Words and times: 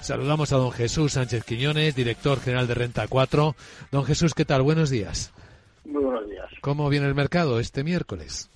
Saludamos 0.00 0.52
a 0.52 0.56
don 0.56 0.72
Jesús 0.72 1.12
Sánchez 1.12 1.44
Quiñones, 1.44 1.94
director 1.94 2.40
general 2.40 2.66
de 2.66 2.74
Renta 2.74 3.08
4. 3.08 3.56
Don 3.90 4.04
Jesús, 4.04 4.34
¿qué 4.34 4.44
tal? 4.44 4.62
Buenos 4.62 4.90
días. 4.90 5.32
Muy 5.84 6.02
buenos 6.02 6.28
días. 6.28 6.46
¿Cómo 6.60 6.88
viene 6.88 7.06
el 7.06 7.14
mercado 7.14 7.58
este 7.58 7.84
miércoles? 7.84 8.50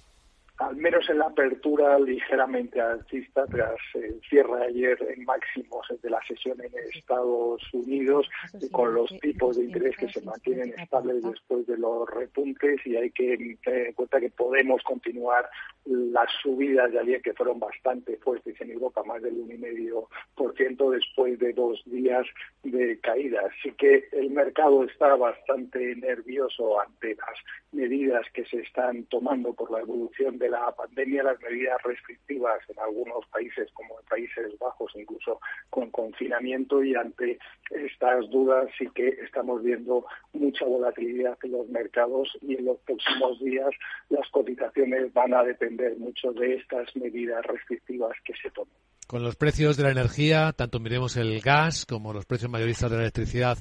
Al 0.68 0.76
menos 0.76 1.08
en 1.10 1.18
la 1.18 1.26
apertura 1.26 1.98
ligeramente 1.98 2.80
alcista 2.80 3.44
tras 3.46 3.76
el 3.94 4.20
cierre 4.28 4.66
ayer 4.66 4.98
en 5.14 5.24
máximos 5.24 5.86
de 6.02 6.10
la 6.10 6.20
sesión 6.26 6.58
en 6.62 6.72
Estados 6.94 7.62
Unidos 7.72 8.28
con 8.72 8.94
los 8.94 9.10
tipos 9.20 9.56
de 9.56 9.64
interés 9.64 9.96
que 9.96 10.08
se 10.08 10.22
mantienen 10.22 10.74
estables 10.78 11.22
después 11.22 11.66
de 11.66 11.76
los 11.76 12.08
repuntes 12.08 12.80
y 12.86 12.96
hay 12.96 13.10
que 13.10 13.58
tener 13.62 13.88
en 13.88 13.92
cuenta 13.92 14.20
que 14.20 14.30
podemos 14.30 14.82
continuar 14.82 15.48
las 15.84 16.30
subidas 16.42 16.90
de 16.92 17.00
ayer 17.00 17.22
que 17.22 17.34
fueron 17.34 17.58
bastante 17.58 18.16
fuertes 18.16 18.58
en 18.60 18.70
Europa, 18.70 19.02
más 19.04 19.22
del 19.22 19.36
1,5% 19.36 20.90
después 20.90 21.38
de 21.38 21.52
dos 21.52 21.82
días 21.84 22.26
de 22.62 22.98
caída. 23.00 23.42
Así 23.50 23.72
que 23.72 24.08
el 24.12 24.30
mercado 24.30 24.84
está 24.84 25.14
bastante 25.14 25.94
nervioso 25.96 26.80
ante 26.80 27.16
las 27.16 27.38
medidas 27.72 28.24
que 28.32 28.46
se 28.46 28.60
están 28.60 29.04
tomando 29.04 29.52
por 29.52 29.70
la 29.70 29.80
evolución 29.80 30.38
de 30.38 30.48
la 30.60 30.72
pandemia, 30.72 31.22
las 31.22 31.40
medidas 31.40 31.82
restrictivas 31.82 32.58
en 32.68 32.78
algunos 32.78 33.26
países 33.26 33.68
como 33.74 33.98
en 34.00 34.06
Países 34.06 34.58
Bajos, 34.58 34.92
incluso 34.94 35.40
con 35.70 35.90
confinamiento 35.90 36.82
y 36.82 36.94
ante 36.94 37.38
estas 37.70 38.28
dudas 38.30 38.68
sí 38.78 38.88
que 38.94 39.08
estamos 39.24 39.62
viendo 39.62 40.06
mucha 40.32 40.64
volatilidad 40.64 41.36
en 41.42 41.52
los 41.52 41.68
mercados 41.68 42.28
y 42.42 42.56
en 42.56 42.66
los 42.66 42.78
próximos 42.80 43.38
días 43.40 43.70
las 44.08 44.28
cotizaciones 44.30 45.12
van 45.12 45.34
a 45.34 45.42
depender 45.42 45.96
mucho 45.98 46.32
de 46.32 46.54
estas 46.56 46.94
medidas 46.96 47.44
restrictivas 47.46 48.12
que 48.24 48.34
se 48.40 48.50
tomen. 48.50 48.72
Con 49.06 49.22
los 49.22 49.36
precios 49.36 49.76
de 49.76 49.82
la 49.82 49.90
energía, 49.90 50.52
tanto 50.56 50.80
miremos 50.80 51.16
el 51.16 51.40
gas 51.40 51.84
como 51.84 52.12
los 52.12 52.24
precios 52.24 52.50
mayoristas 52.50 52.90
de 52.90 52.96
la 52.96 53.02
electricidad 53.02 53.58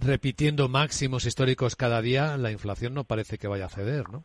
repitiendo 0.00 0.68
máximos 0.68 1.26
históricos 1.26 1.76
cada 1.76 2.00
día, 2.00 2.36
la 2.36 2.52
inflación 2.52 2.94
no 2.94 3.04
parece 3.04 3.38
que 3.38 3.48
vaya 3.48 3.66
a 3.66 3.70
ceder, 3.70 4.08
¿no? 4.10 4.24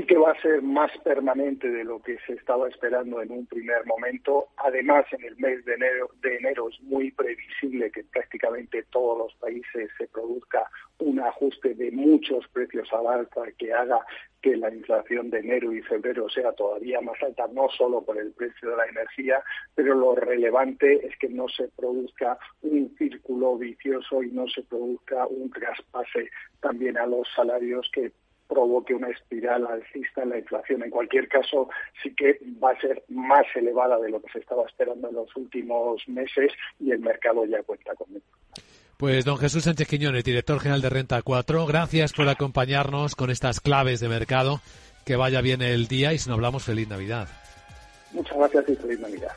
Sí 0.00 0.06
que 0.06 0.16
va 0.16 0.32
a 0.32 0.40
ser 0.40 0.62
más 0.62 0.90
permanente 1.04 1.68
de 1.70 1.84
lo 1.84 2.00
que 2.00 2.16
se 2.26 2.34
estaba 2.34 2.68
esperando 2.68 3.20
en 3.20 3.30
un 3.30 3.46
primer 3.46 3.84
momento. 3.86 4.48
Además, 4.56 5.04
en 5.12 5.24
el 5.24 5.36
mes 5.36 5.64
de 5.64 5.74
enero, 5.74 6.10
de 6.22 6.36
enero 6.36 6.68
es 6.68 6.80
muy 6.82 7.10
previsible 7.10 7.90
que 7.90 8.04
prácticamente 8.04 8.84
todos 8.90 9.18
los 9.18 9.34
países 9.34 9.90
se 9.98 10.06
produzca 10.08 10.70
un 10.98 11.20
ajuste 11.20 11.74
de 11.74 11.90
muchos 11.90 12.46
precios 12.48 12.88
al 12.92 13.06
alza 13.06 13.42
que 13.58 13.72
haga 13.72 14.00
que 14.40 14.56
la 14.56 14.72
inflación 14.72 15.28
de 15.28 15.40
enero 15.40 15.72
y 15.72 15.82
febrero 15.82 16.28
sea 16.30 16.52
todavía 16.52 17.00
más 17.02 17.22
alta, 17.22 17.46
no 17.52 17.68
solo 17.68 18.02
por 18.02 18.18
el 18.18 18.32
precio 18.32 18.70
de 18.70 18.76
la 18.76 18.86
energía, 18.86 19.42
pero 19.74 19.94
lo 19.94 20.14
relevante 20.14 21.06
es 21.06 21.16
que 21.18 21.28
no 21.28 21.46
se 21.48 21.68
produzca 21.76 22.38
un 22.62 22.94
círculo 22.96 23.58
vicioso 23.58 24.22
y 24.22 24.30
no 24.30 24.48
se 24.48 24.62
produzca 24.62 25.26
un 25.26 25.50
traspase 25.50 26.30
también 26.60 26.96
a 26.96 27.06
los 27.06 27.28
salarios 27.36 27.90
que 27.92 28.12
provoque 28.50 28.94
una 28.94 29.08
espiral 29.08 29.64
alcista 29.66 30.24
en 30.24 30.30
la 30.30 30.38
inflación. 30.38 30.82
En 30.82 30.90
cualquier 30.90 31.28
caso, 31.28 31.68
sí 32.02 32.12
que 32.14 32.40
va 32.62 32.72
a 32.72 32.80
ser 32.80 33.04
más 33.08 33.46
elevada 33.54 33.98
de 34.00 34.10
lo 34.10 34.20
que 34.20 34.30
se 34.32 34.40
estaba 34.40 34.66
esperando 34.66 35.08
en 35.08 35.14
los 35.14 35.34
últimos 35.36 36.02
meses 36.08 36.52
y 36.80 36.90
el 36.90 36.98
mercado 36.98 37.44
ya 37.46 37.62
cuenta 37.62 37.94
con 37.94 38.10
ello. 38.10 38.24
Pues 38.96 39.24
don 39.24 39.38
Jesús 39.38 39.64
Sánchez 39.64 39.88
Quiñones, 39.88 40.24
director 40.24 40.58
general 40.58 40.82
de 40.82 40.90
Renta 40.90 41.22
4, 41.22 41.64
gracias 41.64 42.12
por 42.12 42.28
acompañarnos 42.28 43.14
con 43.14 43.30
estas 43.30 43.60
claves 43.60 44.00
de 44.00 44.08
mercado. 44.08 44.60
Que 45.06 45.16
vaya 45.16 45.40
bien 45.40 45.62
el 45.62 45.86
día 45.86 46.12
y 46.12 46.18
si 46.18 46.28
no 46.28 46.34
hablamos, 46.34 46.64
feliz 46.64 46.88
Navidad. 46.88 47.28
Muchas 48.12 48.36
gracias 48.36 48.68
y 48.68 48.76
feliz 48.76 49.00
Navidad. 49.00 49.32